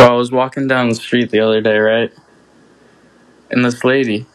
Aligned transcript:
So 0.00 0.06
I 0.06 0.12
was 0.12 0.32
walking 0.32 0.66
down 0.66 0.88
the 0.88 0.94
street 0.94 1.28
the 1.30 1.40
other 1.40 1.60
day, 1.60 1.76
right? 1.76 2.10
And 3.50 3.62
this 3.62 3.84
lady, 3.84 4.14
you 4.14 4.26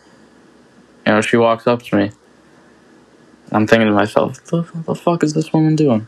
know, 1.08 1.22
she 1.22 1.38
walks 1.38 1.66
up 1.66 1.82
to 1.82 1.96
me. 1.96 2.12
I'm 3.52 3.66
thinking 3.66 3.88
to 3.88 3.94
myself, 3.94 4.44
the, 4.46 4.62
the 4.86 4.94
fuck 4.94 5.24
is 5.24 5.34
this 5.34 5.52
woman 5.52 5.76
doing? 5.76 6.08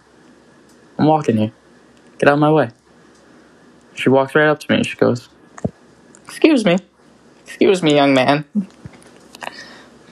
I'm 0.99 1.07
walking 1.07 1.37
here. 1.37 1.51
Get 2.19 2.29
out 2.29 2.33
of 2.33 2.39
my 2.39 2.51
way. 2.51 2.69
She 3.95 4.09
walks 4.09 4.35
right 4.35 4.47
up 4.47 4.59
to 4.59 4.71
me 4.71 4.77
and 4.77 4.85
she 4.85 4.95
goes, 4.95 5.27
Excuse 6.25 6.63
me. 6.63 6.77
Excuse 7.43 7.81
me, 7.81 7.95
young 7.95 8.13
man. 8.13 8.45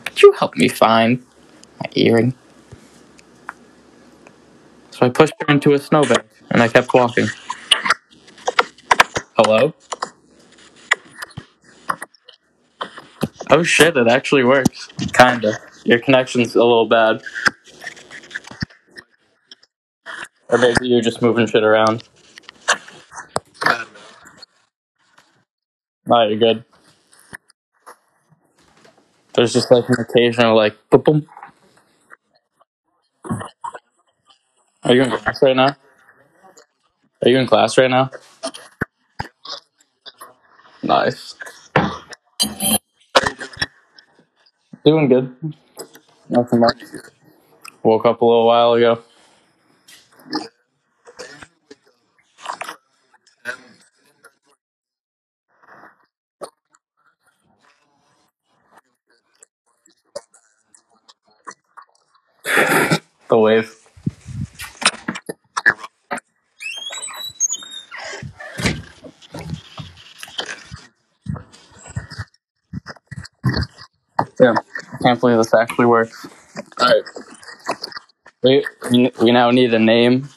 Could 0.05 0.23
you 0.23 0.32
help 0.32 0.55
me 0.55 0.70
find 0.70 1.23
my 1.80 1.88
earring? 1.93 2.34
So 4.89 5.05
I 5.05 5.09
pushed 5.09 5.36
her 5.39 5.54
into 5.54 5.73
a 5.73 5.77
snowbank 5.77 6.25
and 6.50 6.64
I 6.64 6.68
kept 6.68 6.91
walking. 6.96 7.27
Hello? 9.45 9.76
Oh 13.52 13.62
shit, 13.62 13.95
it 13.95 14.08
actually 14.08 14.44
works. 14.44 14.88
Kinda. 15.13 15.59
Your 15.84 15.99
connection's 15.99 16.55
a 16.55 16.63
little 16.63 16.88
bad. 16.88 17.21
Or 20.49 20.58
maybe 20.58 20.88
you're 20.88 21.04
just 21.04 21.21
moving 21.21 21.45
shit 21.45 21.63
around. 21.63 22.09
No, 26.07 26.27
you're 26.27 26.40
good. 26.40 26.66
There's 29.35 29.54
just 29.54 29.70
like 29.70 29.88
an 29.88 29.98
occasional 29.99 30.55
like 30.55 30.76
boom 30.90 31.02
boom. 31.02 31.27
Are 34.82 34.96
you 34.96 35.04
in 35.04 35.12
class 35.12 35.43
right 35.43 35.55
now? 35.55 35.76
Are 37.23 37.30
you 37.30 37.38
in 37.38 37.46
class 37.46 37.77
right 37.77 37.91
now? 37.91 38.09
Nice. 40.86 41.36
Doing 44.86 45.10
good. 45.10 45.36
Nothing 46.30 46.62
much. 46.62 46.78
Woke 47.84 48.05
up 48.05 48.22
a 48.22 48.26
little 48.26 48.48
while 48.48 48.74
ago. 48.76 49.02
The 63.30 63.38
wave. 63.40 63.85
Yeah. 74.40 74.56
Can't 75.02 75.19
believe 75.19 75.38
this 75.38 75.53
actually 75.53 75.86
works. 75.86 76.25
Alright. 76.80 77.03
We, 78.44 78.66
we 78.91 79.12
we 79.22 79.31
now 79.31 79.52
need 79.52 79.74
a 79.74 79.80
name 79.80 80.30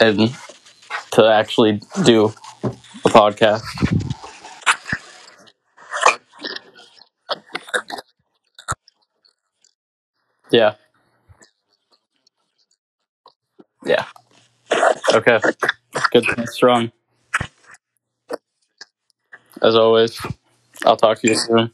and 0.00 0.34
to 1.12 1.24
actually 1.26 1.80
do 2.04 2.26
a 3.04 3.08
podcast. 3.08 3.62
Yeah. 10.50 10.74
Yeah. 13.84 14.04
Okay. 15.14 15.40
Good. 16.12 16.24
Strong. 16.48 16.92
As 19.62 19.74
always. 19.76 20.20
I'll 20.84 20.96
talk 20.96 21.20
to 21.20 21.28
you 21.28 21.34
soon. 21.36 21.70